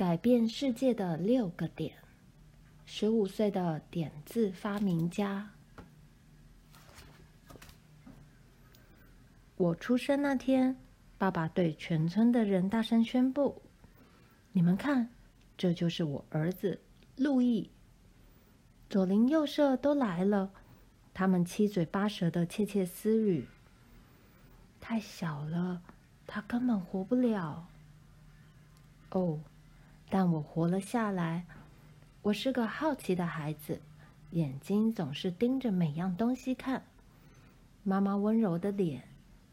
[0.00, 1.94] 改变世界的六个点，
[2.86, 5.50] 十五岁的点字发明家。
[9.58, 10.74] 我出生那天，
[11.18, 13.60] 爸爸对全村的人大声宣布
[14.52, 15.06] ：“你们看，
[15.58, 16.80] 这就是我儿子
[17.16, 17.70] 路易。”
[18.88, 20.50] 左邻右舍都来了，
[21.12, 23.46] 他们七嘴八舌的窃窃私语
[24.80, 25.82] ：“太小了，
[26.26, 27.68] 他根本活不了。”
[29.12, 29.38] 哦，
[30.10, 31.46] 但我活了下来。
[32.22, 33.80] 我是个好奇的孩子，
[34.32, 36.82] 眼睛总是盯着每样东西看。
[37.84, 39.02] 妈妈温柔的脸，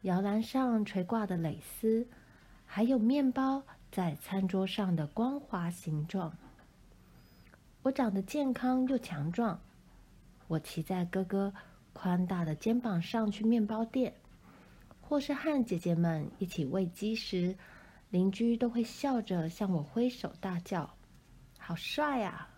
[0.01, 2.05] 摇篮上垂挂的蕾丝，
[2.65, 6.35] 还有面包在餐桌上的光滑形状。
[7.83, 9.57] 我长得健康又强壮。
[10.47, 11.53] 我骑在哥哥
[11.93, 14.13] 宽大的肩膀上去面包店，
[14.99, 17.55] 或是和姐姐们一起喂鸡时，
[18.09, 20.95] 邻居都会笑着向我挥手大叫
[21.59, 22.49] ：“好帅啊！”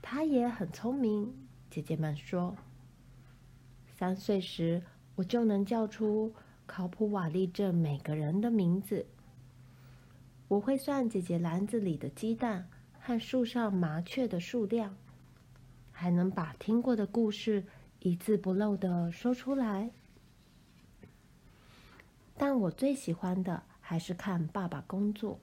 [0.00, 1.30] 他也很聪明，
[1.70, 2.56] 姐姐们说。
[3.86, 4.82] 三岁时，
[5.16, 6.32] 我就能叫出
[6.66, 9.06] 考普瓦利镇每个人的名字。
[10.46, 12.66] 我会算姐姐篮子里的鸡蛋
[12.98, 14.96] 和树上麻雀的数量，
[15.92, 17.62] 还能把听过的故事
[17.98, 19.90] 一字不漏地说出来。
[22.38, 25.40] 但我最喜欢的还是看爸爸工作。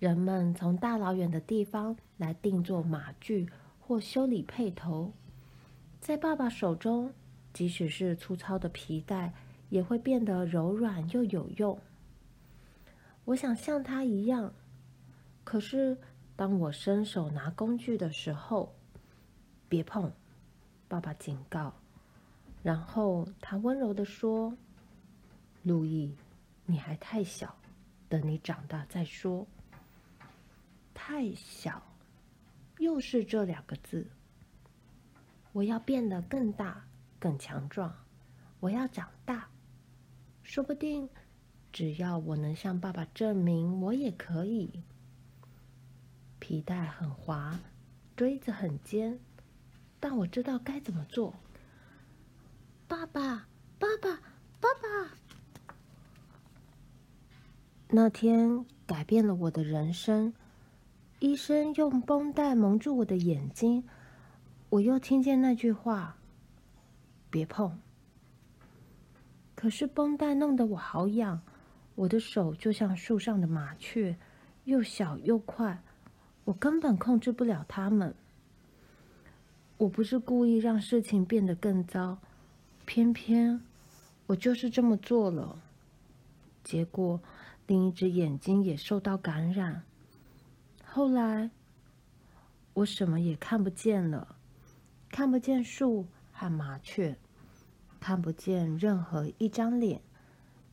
[0.00, 5.12] 人们从大老远的地方来定做马具或修理配头，
[6.00, 7.12] 在爸爸手中，
[7.52, 9.32] 即使是粗糙的皮带，
[9.68, 11.78] 也会变得柔软又有用。
[13.26, 14.52] 我想像他一样，
[15.44, 15.98] 可是
[16.34, 18.74] 当我伸手拿工具的时候，
[19.68, 20.10] 别碰！
[20.88, 21.79] 爸爸警告。
[22.62, 24.56] 然后他温柔地说
[25.64, 26.14] ：“路易，
[26.66, 27.56] 你还太小，
[28.08, 29.46] 等你长大再说。”
[30.92, 31.82] 太小，
[32.78, 34.06] 又是这两个字。
[35.52, 36.84] 我要变得更大、
[37.18, 37.92] 更强壮，
[38.60, 39.48] 我要长大。
[40.42, 41.08] 说不定，
[41.72, 44.82] 只要我能向爸爸证明我也可以。
[46.38, 47.58] 皮带很滑，
[48.16, 49.18] 锥子很尖，
[49.98, 51.34] 但我知道该怎么做。
[52.90, 53.46] 爸爸，
[53.78, 54.20] 爸爸，
[54.58, 55.14] 爸爸！
[57.88, 60.34] 那天改变了我的人生。
[61.20, 63.84] 医生用绷带蒙住我的眼睛，
[64.70, 66.16] 我又听见那句话
[67.30, 67.78] ：“别碰。”
[69.54, 71.40] 可是绷带弄得我好痒，
[71.94, 74.18] 我的手就像树上的麻雀，
[74.64, 75.80] 又小又快，
[76.42, 78.12] 我根本控制不了它们。
[79.76, 82.18] 我不是故意让事情变得更糟。
[82.92, 83.62] 偏偏
[84.26, 85.62] 我就是这么做了，
[86.64, 87.20] 结果
[87.68, 89.84] 另一只眼睛也受到感染。
[90.84, 91.52] 后来
[92.74, 94.34] 我什么也看不见了，
[95.08, 97.16] 看不见树和麻雀，
[98.00, 100.02] 看不见任何一张脸，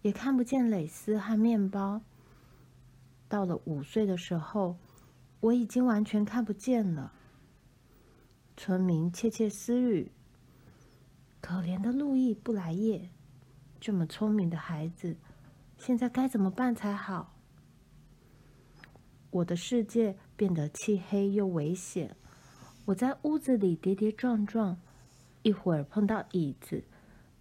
[0.01, 2.01] 也看不见蕾丝和面包。
[3.29, 4.75] 到了五岁的时候，
[5.39, 7.13] 我已经完全看不见了。
[8.55, 10.11] 村民窃窃私语。
[11.39, 13.09] 可怜的路易布莱叶，
[13.79, 15.15] 这么聪明的孩子，
[15.77, 17.33] 现在该怎么办才好？
[19.29, 22.15] 我的世界变得漆黑又危险。
[22.85, 24.77] 我在屋子里跌跌撞撞，
[25.43, 26.83] 一会儿碰到椅子，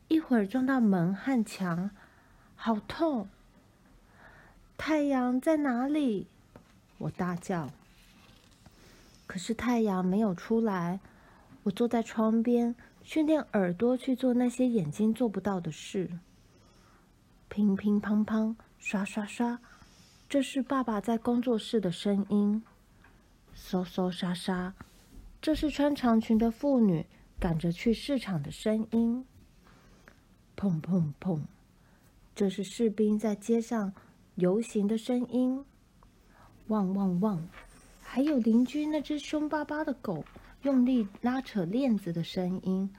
[0.08, 1.90] 一会儿撞到门和墙，
[2.54, 3.28] 好痛！
[4.76, 6.26] 太阳在哪里？
[6.98, 7.70] 我大叫。
[9.26, 11.00] 可是太阳没有出来。
[11.64, 12.76] 我坐在窗边。
[13.06, 16.10] 训练耳朵去做那些眼睛做不到的事。
[17.48, 19.60] 乒乒乓乓，刷刷刷，
[20.28, 22.64] 这是爸爸在工作室的声音。
[23.56, 24.74] 嗖嗖沙沙，
[25.40, 27.06] 这是穿长裙的妇女
[27.38, 29.24] 赶着去市场的声音。
[30.56, 31.42] 砰砰砰，
[32.34, 33.92] 这是士兵在街上
[34.34, 35.64] 游行的声音。
[36.66, 37.48] 汪汪汪，
[38.02, 40.24] 还有邻居那只凶巴巴的狗。
[40.66, 42.92] 用力拉扯链子的声音，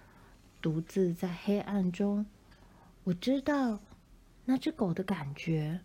[0.62, 2.26] 独自在黑暗中，
[3.04, 3.78] 我知道
[4.46, 5.78] 那只狗的感觉。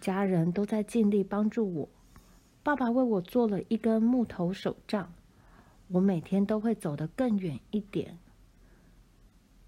[0.00, 1.86] 家人都在尽力帮助我。
[2.62, 5.12] 爸爸为我做了一根木头手杖，
[5.88, 8.16] 我每天都会走得更远一点，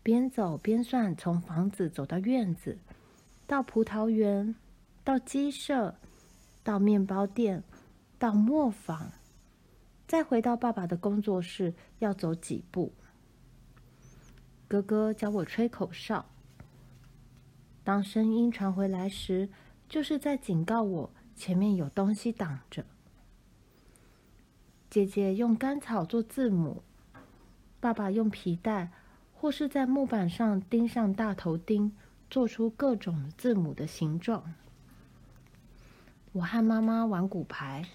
[0.03, 2.79] 边走边算，从房子走到院子，
[3.47, 4.55] 到葡萄园，
[5.05, 5.95] 到鸡舍，
[6.65, 7.63] 到面包店，
[8.19, 9.13] 到磨坊。
[10.13, 12.93] 再回到爸爸的工作室，要走几步？
[14.69, 16.27] 哥哥教我吹口哨。
[17.83, 19.49] 当声音传回来时，
[19.89, 22.85] 就是在警告我前面有东西挡着。
[24.91, 26.83] 姐姐用干草做字母，
[27.81, 28.91] 爸爸用皮带
[29.33, 31.91] 或是在木板上钉上大头钉，
[32.29, 34.53] 做出各种字母的形状。
[36.33, 37.89] 我和妈妈玩骨牌，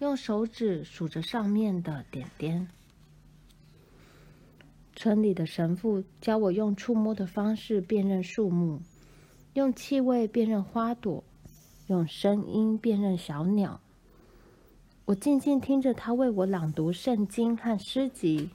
[0.00, 2.68] 用手指数着上面的点点。
[4.94, 8.80] 村里的神父教我用触摸的方式辨认树木，
[9.54, 11.22] 用气味辨认花朵，
[11.86, 13.80] 用声音辨认小鸟。
[15.04, 18.50] 我静静听着他为我朗读圣经和诗集。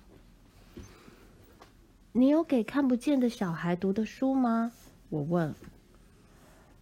[2.12, 4.72] 你有给看不见的小孩读的书吗？
[5.10, 5.54] 我问。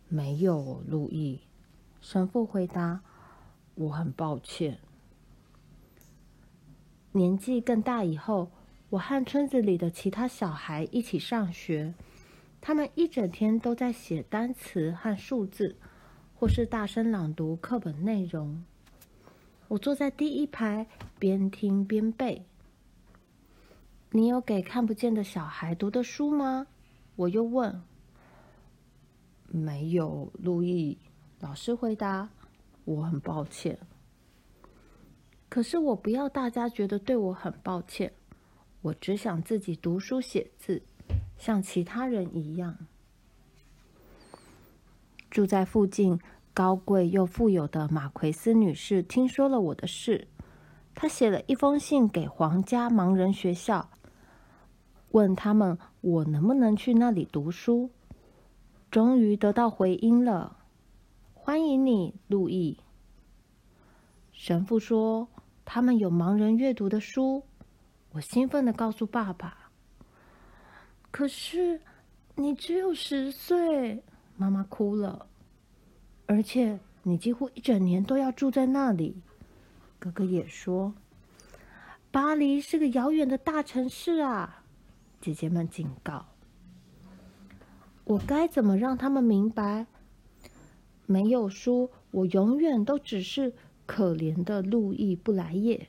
[0.09, 1.39] 没有，路易。
[2.01, 3.01] 神父回答
[3.75, 4.79] ：“我很抱歉。”
[7.13, 8.50] 年纪更大以后。
[8.91, 11.94] 我和村子里的其他小孩一起上学，
[12.59, 15.77] 他们一整天都在写单词和数字，
[16.35, 18.62] 或是大声朗读课本内容。
[19.69, 20.85] 我坐在第一排，
[21.18, 22.44] 边听边背。
[24.09, 26.68] 你有给看不见的小孩读的书吗？
[27.15, 27.81] 我又问。
[29.47, 30.97] 没有，路易。
[31.39, 32.29] 老师回答。
[32.86, 33.78] 我很抱歉。
[35.50, 38.13] 可是我不要大家觉得对我很抱歉。
[38.81, 40.81] 我只想自己读书写字，
[41.38, 42.78] 像其他人一样。
[45.30, 46.19] 住在附近、
[46.54, 50.28] 高贵又富有的马奎斯女士听说了我的事，
[50.95, 53.89] 她写了一封信给皇家盲人学校，
[55.12, 57.92] 问他们我能不能去那里读书。
[58.89, 60.57] 终于得到回音了，
[61.43, 62.77] 欢迎你，路易。
[64.31, 65.27] 神父说
[65.65, 67.41] 他们有盲人阅读的书。
[68.11, 69.71] 我兴奋的告诉爸爸
[71.09, 71.81] ：“可是
[72.35, 74.03] 你只有十岁。”
[74.38, 75.25] 妈妈哭了。
[76.27, 79.19] 而且你几乎一整年都要住在那里。
[79.97, 80.94] 哥哥也说
[82.11, 84.63] ：“巴黎是个遥远的大城市啊！”
[85.19, 86.27] 姐姐们警告
[88.05, 89.87] ：“我该怎么让他们明白？
[91.11, 93.53] 没有书，我永远都只是
[93.85, 95.87] 可怜的路易布莱叶。”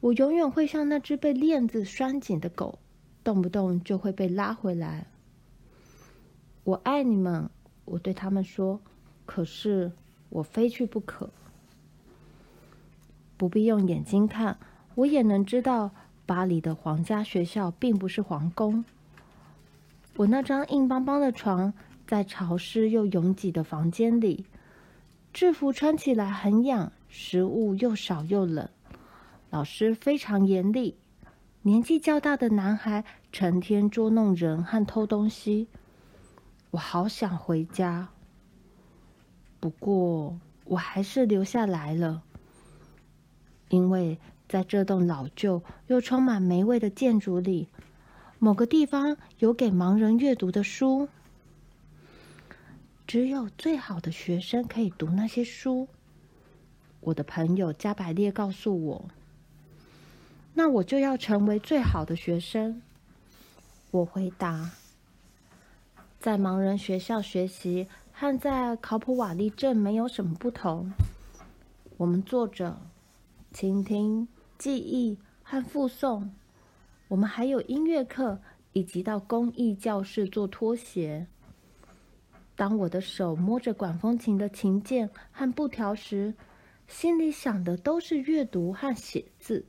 [0.00, 2.78] 我永远会像那只被链子拴紧的狗，
[3.24, 5.06] 动不动就会被拉回来。
[6.64, 7.50] 我爱你们，
[7.84, 8.80] 我对他们说。
[9.24, 9.90] 可是
[10.28, 11.30] 我非去不可。
[13.36, 14.56] 不必用眼睛看，
[14.94, 15.90] 我也能知道，
[16.24, 18.84] 巴黎的皇家学校并不是皇宫。
[20.16, 21.72] 我那张硬邦邦的床，
[22.06, 24.46] 在潮湿又拥挤的房间里，
[25.32, 28.68] 制服穿起来很痒，食物又少又冷。
[29.50, 30.96] 老师非常严厉，
[31.62, 35.66] 年纪较大的男孩成天捉弄人和偷东西。
[36.70, 38.08] 我好想回家，
[39.58, 42.22] 不过我还是留下来了，
[43.68, 44.18] 因为
[44.48, 47.68] 在这栋老旧又充满霉味的建筑里，
[48.38, 51.08] 某个地方有给盲人阅读的书。
[53.06, 55.86] 只有最好的学生可以读那些书。
[57.00, 59.04] 我的朋友加百列告诉我。
[60.54, 62.82] 那我就要成为最好的学生。
[63.92, 64.72] 我回答
[66.18, 70.90] ：“在盲人学校学习和在考普瓦利镇没有什么不同。
[71.98, 72.76] 我们坐着，
[73.52, 74.26] 倾听、
[74.58, 76.30] 记忆和复诵。
[77.06, 78.40] 我们还有音乐课，
[78.72, 81.28] 以及到工艺教室做拖鞋。
[82.56, 86.34] 当我的手摸着管风琴的琴键和布条时，
[86.88, 89.64] 心里想的都是阅读和写字。”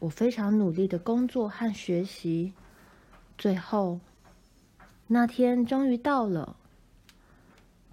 [0.00, 2.52] 我非常努力的工作和学习，
[3.38, 4.00] 最后
[5.06, 6.56] 那天终于到了。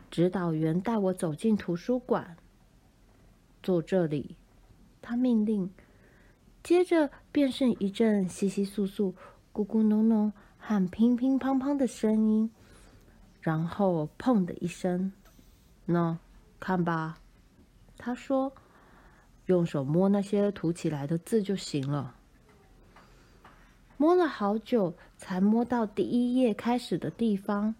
[0.09, 2.35] 指导员带我走进图书馆，
[3.61, 4.35] 坐这里，
[5.03, 5.69] 他命令。
[6.63, 9.13] 接着便是一阵窸窸窣窣、
[9.53, 12.49] 咕咕哝哝和乒乒乓乓的声音，
[13.41, 15.11] 然后砰的一声。
[15.87, 16.17] 喏，
[16.59, 17.17] 看吧，
[17.97, 18.53] 他说。
[19.45, 22.15] 用手摸那些涂起来的字就行了。
[23.97, 27.73] 摸了好久，才摸到第一页开始的地方。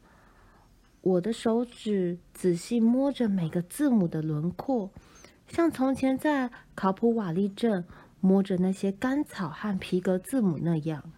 [1.02, 4.90] 我的手指仔细摸着每个字母的轮廓，
[5.48, 7.86] 像从前在考普瓦利镇
[8.20, 11.12] 摸着那些干草和皮革字母那样。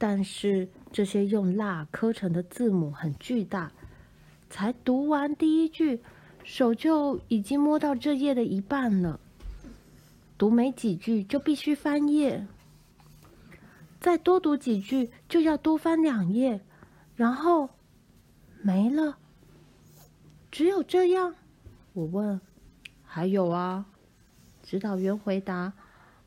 [0.00, 3.70] 但是这些用蜡刻成的字母很巨大，
[4.48, 6.00] 才读完第一句。
[6.42, 9.20] 手就已经摸到这页的一半了，
[10.38, 12.46] 读没几句就必须翻页，
[14.00, 16.62] 再多读几句就要多翻两页，
[17.14, 17.68] 然后
[18.62, 19.18] 没了。
[20.50, 21.34] 只有这样？
[21.92, 22.40] 我问。
[23.04, 23.84] 还有啊，
[24.62, 25.74] 指导员回答。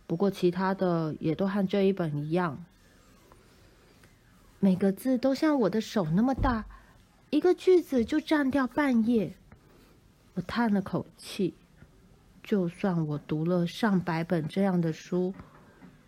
[0.06, 2.64] 不过其他的也都和这一本一样。
[4.64, 6.66] 每个字都像我的手那么大，
[7.32, 9.36] 一个句子就占掉半页。
[10.36, 11.54] 我叹了口气，
[12.42, 15.34] 就算我读了上百本这样的书，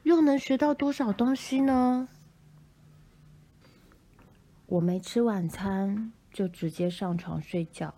[0.03, 2.07] 又能学到多少东西呢？
[4.67, 7.93] 我没吃晚餐，就直接上床睡觉。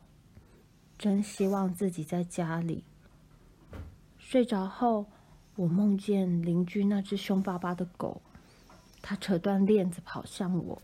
[0.98, 2.84] 真希望自己在家里。
[4.18, 5.06] 睡着后，
[5.56, 8.24] 我梦见邻居那只凶巴巴的狗。
[9.01, 10.82] 他扯断链子跑向我，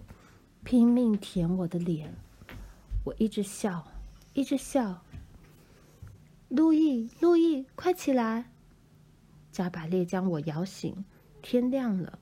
[0.64, 2.14] 拼命舔我的脸。
[3.04, 3.86] 我一直笑，
[4.34, 5.04] 一直笑。
[6.50, 8.46] 路易，路易，快起来！
[9.52, 11.04] 加百列将我摇醒。
[11.42, 12.18] 天亮了，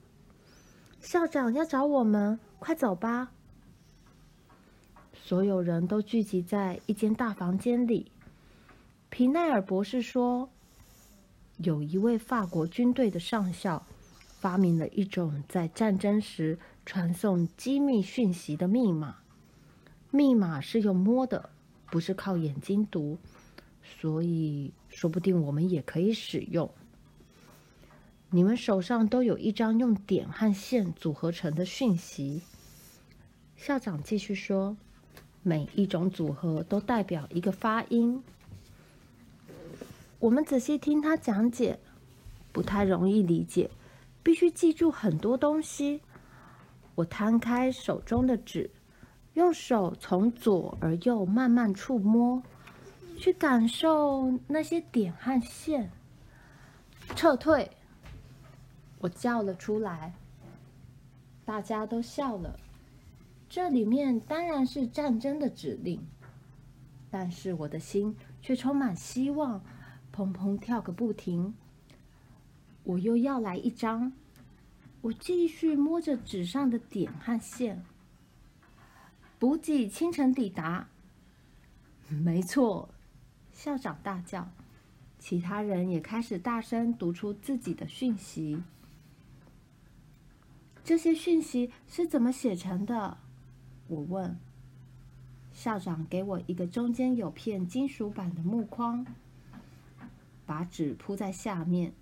[0.99, 3.31] 校长要找我们，快走吧！
[5.13, 8.11] 所有人都聚集在一间大房间里。
[9.09, 10.49] 皮奈尔博士说，
[11.57, 13.85] 有一位法国军队的上校。
[14.41, 19.17] 发明了一种在战争时传送机密讯息的密码，
[20.09, 21.51] 密码是用摸的，
[21.91, 23.19] 不是靠眼睛读，
[23.83, 26.67] 所以说不定我们也可以使用。
[28.31, 32.41] 你们手上都有一张用点和线组合成的讯息。
[33.55, 34.75] 校长继续说，
[35.43, 38.23] 每一种组合都代表一个发音。
[40.17, 41.77] 我们仔细听他讲解，
[42.51, 43.69] 不太容易理解。
[44.23, 46.01] 必须记住很多东西。
[46.95, 48.69] 我摊开手中的纸，
[49.33, 52.43] 用手从左而右慢慢触摸，
[53.17, 55.91] 去感受那些点和线。
[57.15, 57.69] 撤退！
[58.99, 60.13] 我叫了出来，
[61.43, 62.59] 大家都笑了。
[63.49, 65.99] 这里面当然是战争的指令，
[67.09, 69.61] 但是我的心却充满希望，
[70.15, 71.53] 砰砰跳个不停。
[72.83, 74.11] 我又要来一张，
[75.01, 77.83] 我继续摸着纸上的点和线。
[79.37, 80.87] 补给清晨抵达。
[82.07, 82.89] 没错，
[83.51, 84.51] 校长大叫，
[85.17, 88.61] 其他人也开始大声读出自己的讯息。
[90.83, 93.17] 这些讯息是怎么写成的？
[93.87, 94.37] 我问。
[95.53, 99.05] 校长给我一个中间有片金属板的木框，
[100.45, 101.93] 把纸铺在下面。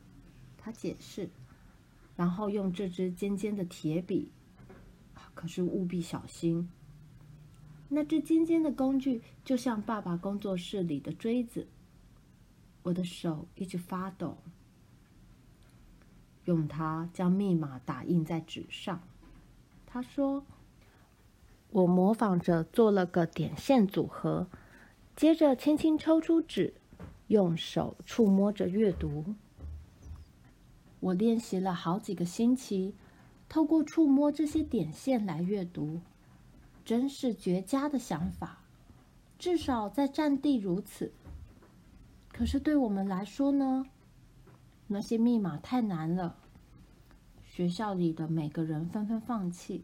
[0.61, 1.29] 他解释，
[2.15, 4.31] 然后用这支尖尖的铁笔，
[5.33, 6.69] 可是务必小心。
[7.87, 11.67] 那支尖尖的工具就像爸爸工作室里的锥子。
[12.83, 14.37] 我的手一直发抖，
[16.45, 19.01] 用它将密码打印在纸上。
[19.85, 20.45] 他说
[21.71, 24.47] ：“我模仿着做了个点线组合，
[25.15, 26.75] 接着轻轻抽出纸，
[27.27, 29.33] 用手触摸着阅读。”
[30.99, 32.93] 我练习了好几个星期，
[33.47, 36.01] 透过触摸这些点线来阅读，
[36.83, 38.59] 真是绝佳的想法。
[39.37, 41.13] 至少在战地如此。
[42.31, 43.85] 可是对我们来说呢？
[44.87, 46.35] 那些密码太难了，
[47.43, 49.83] 学校里的每个人纷纷放弃。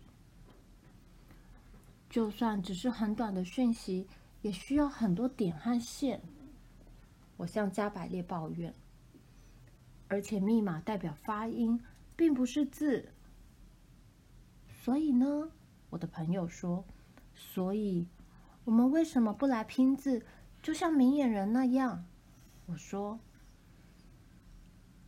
[2.09, 4.07] 就算只是很短的讯息，
[4.41, 6.21] 也需要很多点和线。
[7.37, 8.73] 我向加百列抱怨。
[10.07, 11.81] 而且密码代表发音，
[12.15, 13.11] 并不是字。
[14.67, 15.49] 所以呢，
[15.89, 16.85] 我的朋友说，
[17.33, 18.07] 所以
[18.63, 20.25] 我们为什么不来拼字，
[20.61, 22.05] 就像明眼人那样？
[22.67, 23.19] 我说，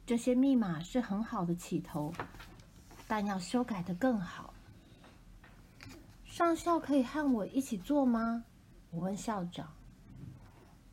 [0.05, 2.13] 这些密码是很好的起头，
[3.07, 4.53] 但要修改的更好。
[6.25, 8.45] 上校可以和我一起做吗？
[8.91, 9.71] 我问校长。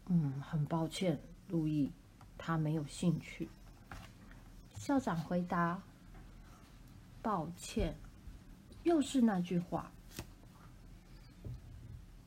[0.06, 1.18] 嗯，很抱歉，
[1.48, 1.90] 路易，
[2.36, 3.48] 他没有兴趣。
[4.84, 5.80] 校长回答
[7.22, 7.96] ：“抱歉，
[8.82, 9.90] 又是那句话。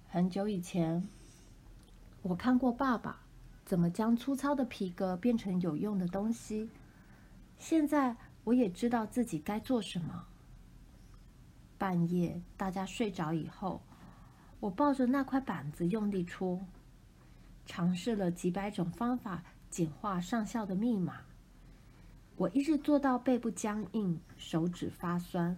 [0.09, 1.07] 很久以前，
[2.23, 3.19] 我看过爸爸
[3.63, 6.67] 怎么将粗糙的皮革变成有用的东西。
[7.59, 10.25] 现在，我也知道自己该做什么。
[11.77, 13.83] 半夜，大家睡着以后，
[14.59, 16.59] 我抱着那块板子用力戳，
[17.67, 21.21] 尝试了几百种方法简化上校的密码。”
[22.37, 25.57] 我一直做到背部僵硬，手指发酸，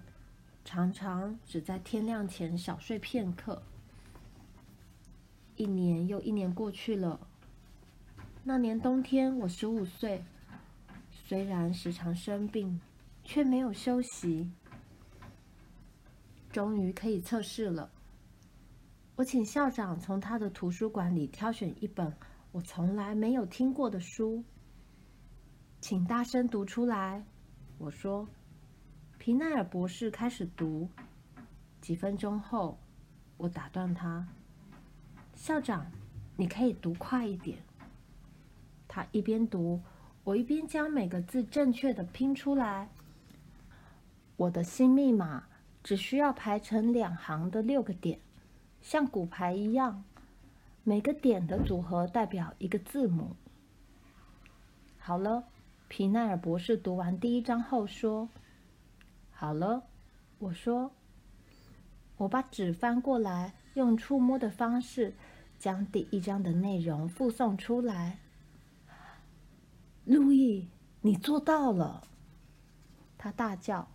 [0.64, 3.62] 常常只在天亮前小睡片刻。
[5.58, 7.20] 一年又一年过去了。
[8.46, 10.24] 那年冬天，我十五岁，
[11.12, 12.80] 虽然时常生病，
[13.26, 14.50] 却没有休息。
[16.50, 17.92] 终于可以测试了，
[19.18, 22.12] 我请校长从他的图书馆里挑选一本
[22.54, 24.42] 我从来没有听过的书，
[25.82, 27.24] 请大声读出来。
[27.78, 28.28] 我说。
[29.18, 30.88] 皮奈尔博士开始读。
[31.82, 32.80] 几分钟后，
[33.36, 34.26] 我打断他
[35.36, 35.86] ：“校长，
[36.38, 37.58] 你可以读快一点。”
[38.88, 39.82] 他一边读，
[40.24, 42.88] 我一边将每个字正确的拼出来。
[44.38, 45.44] 我的新密码
[45.84, 48.20] 只需要排成两行的六个点，
[48.82, 50.04] 像骨牌一样，
[50.86, 53.36] 每个点的组合代表一个字母。
[54.98, 55.44] 好了，
[55.90, 58.30] 皮奈尔博士读完第一章后说。
[59.32, 59.84] 好了，
[60.38, 60.92] 我说，
[62.16, 65.16] 我把纸翻过来，用触摸的方式
[65.58, 68.20] 将第一章的内容复诵出来。
[70.06, 70.70] 路易，
[71.02, 72.04] 你做到了！
[73.18, 73.88] 他大叫。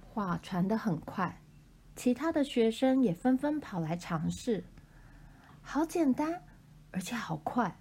[0.00, 1.40] 话传得很快，
[1.96, 4.62] 其他的学生也纷纷跑来尝试。
[5.60, 6.44] 好简单，
[6.92, 7.79] 而且好快，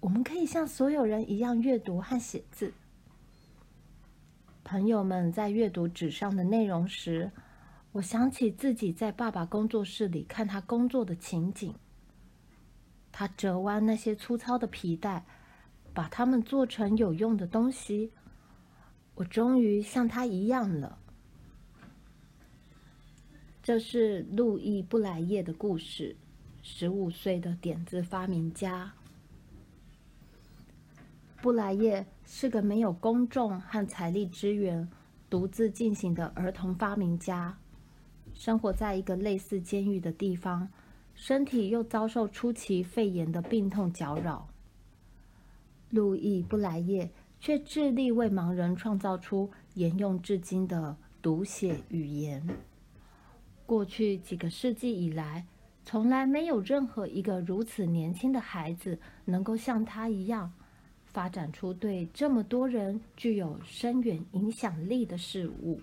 [0.00, 2.72] 我们可以像所有人一样阅读和写字。
[4.62, 7.30] 朋友们在阅读纸上的内容时，
[7.92, 11.74] 我想起自己在爸爸工作室里看他工作的情景。
[13.10, 15.24] 他折弯那些粗糙的皮带，
[15.92, 18.12] 把它们做成有用的东西。
[19.14, 20.98] 我终于像他一样了。
[23.62, 26.14] 这是路易·布莱叶的故事，
[26.62, 28.92] 十五岁的点子发明家。
[31.40, 34.88] 布莱叶是个没有公众和财力支援、
[35.30, 37.56] 独自进行的儿童发明家，
[38.34, 40.68] 生活在一个类似监狱的地方，
[41.14, 44.48] 身体又遭受初期肺炎的病痛搅扰。
[45.90, 52.44] 路易·布莱叶却致力为盲人创造出沿用至今的读写语言。
[53.64, 55.46] 过去几个世纪以来，
[55.84, 60.52] 从来没有任何一个如此年轻的孩子能够像他一样。
[61.18, 65.80] 发展出对这么多人具有深远影响力的事物。